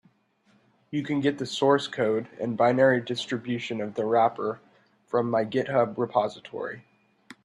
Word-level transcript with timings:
You 0.89 1.03
can 1.03 1.19
get 1.21 1.37
the 1.37 1.45
source 1.45 1.85
code 1.87 2.27
and 2.39 2.57
binary 2.57 3.01
distribution 3.01 3.79
of 3.79 3.93
the 3.93 4.03
wrapper 4.03 4.59
from 5.05 5.29
my 5.29 5.45
github 5.45 5.95
repository. 5.95 6.83